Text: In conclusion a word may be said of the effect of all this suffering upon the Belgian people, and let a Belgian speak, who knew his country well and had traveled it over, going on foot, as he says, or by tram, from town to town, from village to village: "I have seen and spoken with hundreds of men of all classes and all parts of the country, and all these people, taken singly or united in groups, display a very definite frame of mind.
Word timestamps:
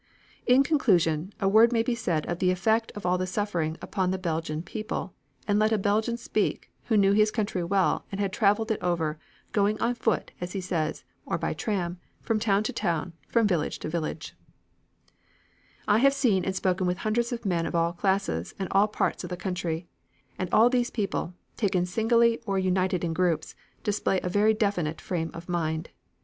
In 0.47 0.63
conclusion 0.63 1.31
a 1.39 1.47
word 1.47 1.71
may 1.71 1.83
be 1.83 1.93
said 1.93 2.25
of 2.25 2.39
the 2.39 2.49
effect 2.49 2.91
of 2.95 3.05
all 3.05 3.19
this 3.19 3.29
suffering 3.29 3.77
upon 3.83 4.09
the 4.09 4.17
Belgian 4.17 4.63
people, 4.63 5.13
and 5.47 5.59
let 5.59 5.71
a 5.71 5.77
Belgian 5.77 6.17
speak, 6.17 6.71
who 6.85 6.97
knew 6.97 7.11
his 7.13 7.29
country 7.29 7.63
well 7.63 8.03
and 8.11 8.19
had 8.19 8.33
traveled 8.33 8.71
it 8.71 8.81
over, 8.81 9.19
going 9.51 9.79
on 9.79 9.93
foot, 9.93 10.31
as 10.41 10.53
he 10.53 10.59
says, 10.59 11.03
or 11.27 11.37
by 11.37 11.53
tram, 11.53 11.99
from 12.23 12.39
town 12.39 12.63
to 12.63 12.73
town, 12.73 13.13
from 13.27 13.45
village 13.45 13.77
to 13.77 13.89
village: 13.89 14.33
"I 15.87 15.99
have 15.99 16.15
seen 16.15 16.45
and 16.45 16.55
spoken 16.55 16.87
with 16.87 16.97
hundreds 17.05 17.31
of 17.31 17.45
men 17.45 17.67
of 17.67 17.75
all 17.75 17.93
classes 17.93 18.55
and 18.57 18.67
all 18.71 18.87
parts 18.87 19.23
of 19.23 19.29
the 19.29 19.37
country, 19.37 19.87
and 20.35 20.49
all 20.51 20.71
these 20.71 20.89
people, 20.89 21.35
taken 21.57 21.85
singly 21.85 22.39
or 22.47 22.57
united 22.57 23.03
in 23.03 23.13
groups, 23.13 23.53
display 23.83 24.19
a 24.23 24.29
very 24.29 24.55
definite 24.55 24.99
frame 24.99 25.29
of 25.35 25.47
mind. 25.47 25.91